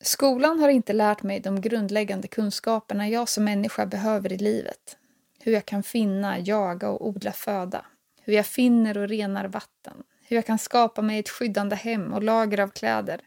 Skolan 0.00 0.60
har 0.60 0.68
inte 0.68 0.92
lärt 0.92 1.22
mig 1.22 1.40
de 1.40 1.60
grundläggande 1.60 2.28
kunskaperna 2.28 3.08
jag 3.08 3.28
som 3.28 3.44
människa 3.44 3.86
behöver 3.86 4.32
i 4.32 4.38
livet. 4.38 4.96
Hur 5.40 5.52
jag 5.52 5.66
kan 5.66 5.82
finna, 5.82 6.38
jaga 6.38 6.88
och 6.88 7.06
odla 7.06 7.32
föda. 7.32 7.86
Hur 8.22 8.32
jag 8.32 8.46
finner 8.46 8.98
och 8.98 9.08
renar 9.08 9.48
vatten. 9.48 10.02
Hur 10.28 10.36
jag 10.36 10.46
kan 10.46 10.58
skapa 10.58 11.02
mig 11.02 11.18
ett 11.18 11.28
skyddande 11.28 11.76
hem 11.76 12.12
och 12.12 12.22
lager 12.22 12.60
av 12.60 12.68
kläder. 12.68 13.20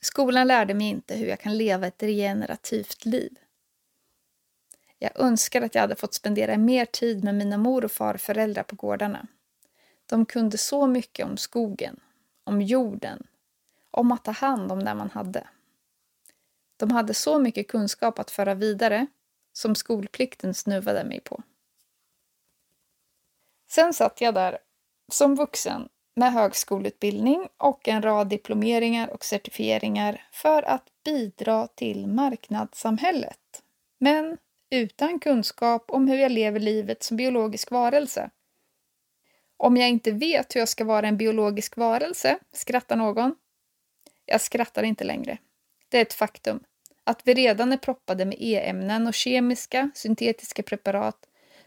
Skolan 0.00 0.46
lärde 0.46 0.74
mig 0.74 0.88
inte 0.88 1.16
hur 1.16 1.26
jag 1.26 1.40
kan 1.40 1.58
leva 1.58 1.86
ett 1.86 2.02
regenerativt 2.02 3.04
liv. 3.04 3.38
Jag 5.04 5.20
önskar 5.20 5.62
att 5.62 5.74
jag 5.74 5.82
hade 5.82 5.96
fått 5.96 6.14
spendera 6.14 6.58
mer 6.58 6.84
tid 6.84 7.24
med 7.24 7.34
mina 7.34 7.58
mor 7.58 7.84
och 7.84 7.92
farföräldrar 7.92 8.62
på 8.62 8.76
gårdarna. 8.76 9.26
De 10.06 10.26
kunde 10.26 10.58
så 10.58 10.86
mycket 10.86 11.26
om 11.26 11.36
skogen, 11.36 12.00
om 12.44 12.62
jorden, 12.62 13.26
om 13.90 14.12
att 14.12 14.24
ta 14.24 14.30
hand 14.30 14.72
om 14.72 14.84
det 14.84 14.94
man 14.94 15.10
hade. 15.10 15.48
De 16.76 16.90
hade 16.90 17.14
så 17.14 17.38
mycket 17.38 17.68
kunskap 17.68 18.18
att 18.18 18.30
föra 18.30 18.54
vidare 18.54 19.06
som 19.52 19.74
skolplikten 19.74 20.54
snuvade 20.54 21.04
mig 21.04 21.20
på. 21.20 21.42
Sen 23.70 23.94
satt 23.94 24.20
jag 24.20 24.34
där 24.34 24.58
som 25.12 25.34
vuxen 25.34 25.88
med 26.16 26.32
högskoleutbildning 26.32 27.48
och 27.56 27.88
en 27.88 28.02
rad 28.02 28.28
diplomeringar 28.28 29.08
och 29.08 29.24
certifieringar 29.24 30.28
för 30.32 30.62
att 30.62 30.88
bidra 31.04 31.66
till 31.66 32.06
marknadssamhället. 32.06 33.62
Men 33.98 34.38
utan 34.74 35.18
kunskap 35.18 35.90
om 35.90 36.08
hur 36.08 36.16
jag 36.16 36.32
lever 36.32 36.60
livet 36.60 37.02
som 37.02 37.16
biologisk 37.16 37.70
varelse. 37.70 38.30
Om 39.56 39.76
jag 39.76 39.88
inte 39.88 40.12
vet 40.12 40.54
hur 40.54 40.60
jag 40.60 40.68
ska 40.68 40.84
vara 40.84 41.08
en 41.08 41.16
biologisk 41.16 41.76
varelse, 41.76 42.38
skrattar 42.52 42.96
någon. 42.96 43.34
Jag 44.26 44.40
skrattar 44.40 44.82
inte 44.82 45.04
längre. 45.04 45.38
Det 45.88 45.98
är 45.98 46.02
ett 46.02 46.12
faktum 46.12 46.60
att 47.04 47.20
vi 47.24 47.34
redan 47.34 47.72
är 47.72 47.76
proppade 47.76 48.24
med 48.24 48.36
e-ämnen 48.40 49.06
och 49.06 49.14
kemiska, 49.14 49.90
syntetiska 49.94 50.62
preparat 50.62 51.16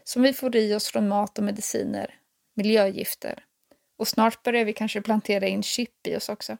som 0.04 0.22
vi 0.22 0.32
får 0.32 0.56
i 0.56 0.74
oss 0.74 0.88
från 0.88 1.08
mat 1.08 1.38
och 1.38 1.44
mediciner, 1.44 2.14
miljögifter. 2.54 3.44
Och 3.98 4.08
snart 4.08 4.42
börjar 4.42 4.64
vi 4.64 4.72
kanske 4.72 5.02
plantera 5.02 5.46
in 5.46 5.62
chip 5.62 6.06
i 6.06 6.16
oss 6.16 6.28
också. 6.28 6.56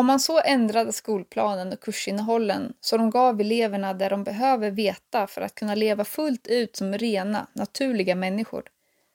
Om 0.00 0.06
man 0.06 0.20
så 0.20 0.40
ändrade 0.40 0.92
skolplanen 0.92 1.72
och 1.72 1.80
kursinnehållen 1.80 2.72
så 2.80 2.96
de 2.96 3.10
gav 3.10 3.40
eleverna 3.40 3.94
det 3.94 4.08
de 4.08 4.24
behöver 4.24 4.70
veta 4.70 5.26
för 5.26 5.40
att 5.40 5.54
kunna 5.54 5.74
leva 5.74 6.04
fullt 6.04 6.46
ut 6.46 6.76
som 6.76 6.98
rena, 6.98 7.46
naturliga 7.52 8.14
människor, 8.14 8.62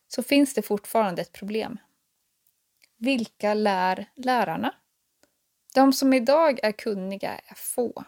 så 0.08 0.24
finns 0.24 0.54
det 0.54 0.62
fortfarande 0.62 1.22
ett 1.22 1.32
problem. 1.32 1.77
Vilka 2.98 3.54
lär 3.54 4.06
lärarna? 4.15 4.74
De 5.75 5.94
som 5.94 6.13
idag 6.13 6.60
är 6.63 6.72
kunniga 6.72 7.32
är 7.32 7.56
få. 7.56 8.04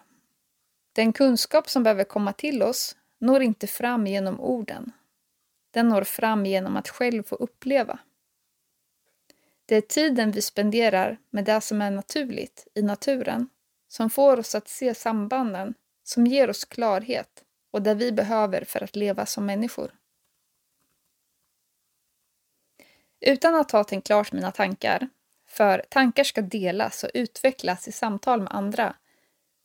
Den 0.94 1.14
kunskap 1.14 1.70
som 1.70 1.84
behöver 1.84 2.04
komma 2.04 2.34
till 2.34 2.64
oss 2.64 2.96
når 3.20 3.42
inte 3.42 3.68
fram 3.68 4.08
genom 4.08 4.40
orden. 4.40 4.92
Den 5.72 5.90
når 5.90 6.04
fram 6.04 6.46
genom 6.46 6.78
att 6.78 6.90
själv 6.90 7.24
få 7.24 7.36
uppleva. 7.36 8.00
Det 9.68 9.76
är 9.76 9.82
tiden 9.82 10.32
vi 10.32 10.42
spenderar 10.42 11.18
med 11.30 11.46
det 11.46 11.62
som 11.62 11.82
är 11.82 11.92
naturligt 11.92 12.68
i 12.74 12.82
naturen 12.82 13.50
som 13.88 14.10
får 14.10 14.40
oss 14.40 14.56
att 14.56 14.68
se 14.68 14.96
sambanden, 14.96 15.74
som 16.04 16.28
ger 16.28 16.50
oss 16.50 16.66
klarhet 16.66 17.44
och 17.72 17.82
det 17.82 17.94
vi 17.94 18.12
behöver 18.12 18.66
för 18.66 18.84
att 18.84 18.96
leva 18.96 19.26
som 19.26 19.46
människor. 19.46 19.92
Utan 23.20 23.56
att 23.56 23.72
ha 23.72 23.84
tänkt 23.84 24.08
klart 24.08 24.32
mina 24.32 24.52
tankar, 24.52 25.10
för 25.48 25.86
tankar 25.90 26.24
ska 26.24 26.42
delas 26.42 27.04
och 27.04 27.12
utvecklas 27.14 27.88
i 27.88 27.92
samtal 27.92 28.42
med 28.42 28.54
andra, 28.54 28.96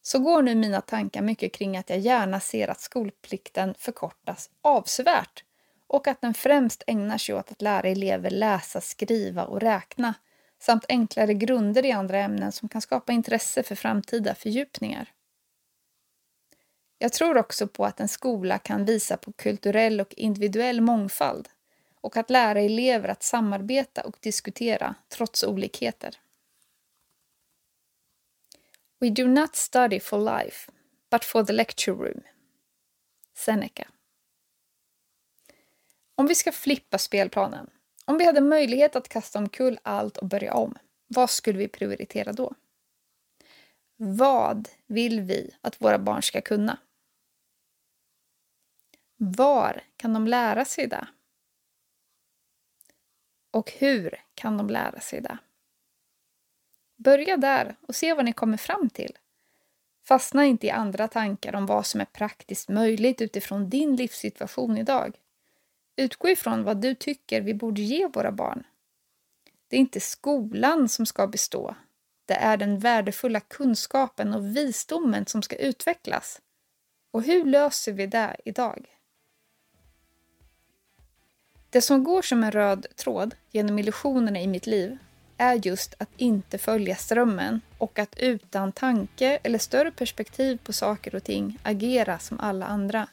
så 0.02 0.18
går 0.18 0.42
nu 0.42 0.54
mina 0.54 0.80
tankar 0.80 1.22
mycket 1.22 1.52
kring 1.52 1.76
att 1.76 1.90
jag 1.90 1.98
gärna 1.98 2.40
ser 2.40 2.68
att 2.68 2.80
skolplikten 2.80 3.74
förkortas 3.78 4.50
avsevärt 4.62 5.44
och 5.92 6.08
att 6.08 6.20
den 6.20 6.34
främst 6.34 6.82
ägnar 6.86 7.18
sig 7.18 7.34
åt 7.34 7.52
att 7.52 7.62
lära 7.62 7.88
elever 7.88 8.30
läsa, 8.30 8.80
skriva 8.80 9.44
och 9.44 9.60
räkna 9.60 10.14
samt 10.58 10.84
enklare 10.88 11.34
grunder 11.34 11.84
i 11.84 11.92
andra 11.92 12.18
ämnen 12.18 12.52
som 12.52 12.68
kan 12.68 12.80
skapa 12.80 13.12
intresse 13.12 13.62
för 13.62 13.74
framtida 13.74 14.34
fördjupningar. 14.34 15.12
Jag 16.98 17.12
tror 17.12 17.38
också 17.38 17.68
på 17.68 17.84
att 17.84 18.00
en 18.00 18.08
skola 18.08 18.58
kan 18.58 18.84
visa 18.84 19.16
på 19.16 19.32
kulturell 19.32 20.00
och 20.00 20.14
individuell 20.14 20.80
mångfald 20.80 21.48
och 22.00 22.16
att 22.16 22.30
lära 22.30 22.60
elever 22.60 23.08
att 23.08 23.22
samarbeta 23.22 24.02
och 24.02 24.16
diskutera 24.20 24.94
trots 25.08 25.44
olikheter. 25.44 26.16
We 29.00 29.10
do 29.10 29.26
not 29.26 29.56
study 29.56 30.00
for 30.00 30.40
life, 30.40 30.70
but 31.10 31.24
for 31.24 31.44
the 31.44 31.52
lecture 31.52 31.96
room. 31.96 32.22
Seneca. 33.34 33.88
Om 36.14 36.26
vi 36.26 36.34
ska 36.34 36.52
flippa 36.52 36.98
spelplanen, 36.98 37.70
om 38.04 38.18
vi 38.18 38.24
hade 38.24 38.40
möjlighet 38.40 38.96
att 38.96 39.08
kasta 39.08 39.38
omkull 39.38 39.78
allt 39.82 40.16
och 40.16 40.26
börja 40.26 40.54
om, 40.54 40.74
vad 41.06 41.30
skulle 41.30 41.58
vi 41.58 41.68
prioritera 41.68 42.32
då? 42.32 42.54
Vad 43.96 44.68
vill 44.86 45.20
vi 45.20 45.50
att 45.60 45.82
våra 45.82 45.98
barn 45.98 46.22
ska 46.22 46.40
kunna? 46.40 46.78
Var 49.16 49.84
kan 49.96 50.12
de 50.12 50.26
lära 50.26 50.64
sig 50.64 50.86
det? 50.86 51.06
Och 53.50 53.72
hur 53.72 54.20
kan 54.34 54.56
de 54.56 54.70
lära 54.70 55.00
sig 55.00 55.20
det? 55.20 55.38
Börja 56.96 57.36
där 57.36 57.76
och 57.80 57.96
se 57.96 58.14
vad 58.14 58.24
ni 58.24 58.32
kommer 58.32 58.56
fram 58.56 58.90
till. 58.90 59.18
Fastna 60.04 60.44
inte 60.44 60.66
i 60.66 60.70
andra 60.70 61.08
tankar 61.08 61.54
om 61.54 61.66
vad 61.66 61.86
som 61.86 62.00
är 62.00 62.04
praktiskt 62.04 62.68
möjligt 62.68 63.20
utifrån 63.20 63.70
din 63.70 63.96
livssituation 63.96 64.78
idag. 64.78 65.18
Utgå 65.96 66.28
ifrån 66.28 66.64
vad 66.64 66.80
du 66.80 66.94
tycker 66.94 67.40
vi 67.40 67.54
borde 67.54 67.82
ge 67.82 68.06
våra 68.06 68.32
barn. 68.32 68.64
Det 69.68 69.76
är 69.76 69.80
inte 69.80 70.00
skolan 70.00 70.88
som 70.88 71.06
ska 71.06 71.26
bestå. 71.26 71.74
Det 72.26 72.34
är 72.34 72.56
den 72.56 72.78
värdefulla 72.78 73.40
kunskapen 73.40 74.34
och 74.34 74.56
visdomen 74.56 75.26
som 75.26 75.42
ska 75.42 75.56
utvecklas. 75.56 76.40
Och 77.10 77.22
hur 77.22 77.44
löser 77.44 77.92
vi 77.92 78.06
det 78.06 78.36
idag? 78.44 78.86
Det 81.70 81.80
som 81.80 82.04
går 82.04 82.22
som 82.22 82.44
en 82.44 82.52
röd 82.52 82.86
tråd 82.96 83.34
genom 83.50 83.78
illusionerna 83.78 84.40
i 84.40 84.46
mitt 84.46 84.66
liv 84.66 84.98
är 85.36 85.66
just 85.66 85.94
att 85.98 86.08
inte 86.16 86.58
följa 86.58 86.96
strömmen 86.96 87.60
och 87.78 87.98
att 87.98 88.18
utan 88.18 88.72
tanke 88.72 89.38
eller 89.42 89.58
större 89.58 89.90
perspektiv 89.90 90.58
på 90.64 90.72
saker 90.72 91.14
och 91.14 91.24
ting 91.24 91.58
agera 91.62 92.18
som 92.18 92.40
alla 92.40 92.66
andra. 92.66 93.08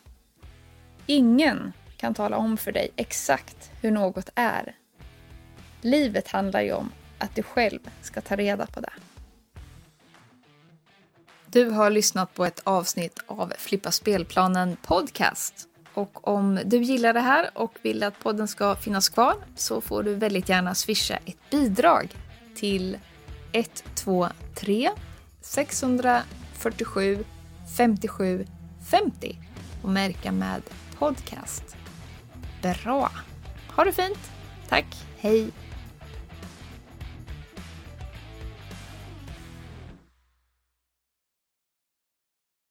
Ingen 1.06 1.74
kan 2.00 2.14
tala 2.14 2.38
om 2.38 2.58
för 2.58 2.72
dig 2.72 2.90
exakt 2.96 3.72
hur 3.82 3.92
något 3.92 4.30
är. 4.36 4.76
Livet 5.82 6.28
handlar 6.28 6.62
ju 6.62 6.74
om 6.74 6.92
att 7.18 7.36
du 7.36 7.44
själv 7.44 7.80
ska 8.02 8.22
ta 8.22 8.36
reda 8.36 8.66
på 8.66 8.80
det. 8.80 8.94
Du 11.46 11.70
har 11.70 11.90
lyssnat 11.90 12.34
på 12.34 12.46
ett 12.46 12.62
avsnitt 12.64 13.20
av 13.26 13.54
Flippa 13.58 13.92
spelplanen 13.92 14.78
podcast. 14.82 15.68
Och 15.94 16.28
om 16.28 16.60
du 16.66 16.78
gillar 16.78 17.14
det 17.14 17.20
här 17.20 17.50
och 17.54 17.74
vill 17.82 18.04
att 18.04 18.20
podden 18.20 18.48
ska 18.48 18.76
finnas 18.76 19.10
kvar 19.10 19.36
så 19.56 19.82
får 19.82 20.04
du 20.04 20.16
väldigt 20.16 20.50
gärna 20.50 20.76
swisha 20.76 21.16
ett 21.26 21.50
bidrag 21.50 22.16
till 22.56 22.98
123 23.52 24.92
647 25.42 27.26
57 27.78 28.46
50 28.90 29.40
och 29.84 29.90
märka 29.90 30.32
med 30.32 30.62
podcast. 31.00 31.79
Bra! 32.62 33.12
Ha 33.76 33.84
det 33.84 33.96
fint! 33.96 34.32
Tack, 34.70 34.86
hej! 35.18 35.52